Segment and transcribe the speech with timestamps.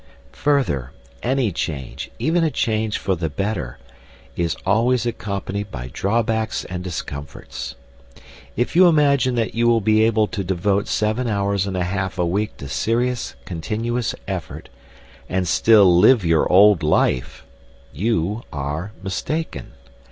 [0.47, 3.77] Further, any change, even a change for the better,
[4.35, 7.75] is always accompanied by drawbacks and discomforts.
[8.55, 12.17] If you imagine that you will be able to devote seven hours and a half
[12.17, 14.69] a week to serious, continuous effort,
[15.29, 17.45] and still live your old life,
[17.93, 19.73] you are mistaken.